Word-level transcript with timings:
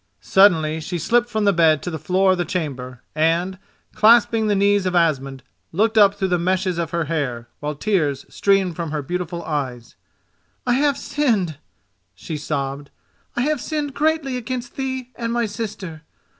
Suddenly 0.19 0.79
she 0.79 0.97
slipped 0.97 1.29
from 1.29 1.43
the 1.45 1.53
bed 1.53 1.83
to 1.83 1.91
the 1.91 1.99
floor 1.99 2.31
of 2.31 2.39
the 2.39 2.43
chamber, 2.43 3.03
and, 3.13 3.59
clasping 3.93 4.47
the 4.47 4.55
knees 4.55 4.87
of 4.87 4.95
Asmund, 4.95 5.43
looked 5.71 5.95
up 5.95 6.15
through 6.15 6.29
the 6.29 6.39
meshes 6.39 6.79
of 6.79 6.89
her 6.89 7.03
hair, 7.05 7.49
while 7.59 7.75
tears 7.75 8.25
streamed 8.27 8.75
from 8.75 8.89
her 8.89 9.03
beautiful 9.03 9.43
eyes: 9.43 9.95
"I 10.65 10.73
have 10.73 10.97
sinned," 10.97 11.59
she 12.15 12.35
sobbed—"I 12.35 13.41
have 13.41 13.61
sinned 13.61 13.93
greatly 13.93 14.37
against 14.37 14.75
thee 14.75 15.11
and 15.17 15.31
my 15.31 15.45
sister. 15.45 16.01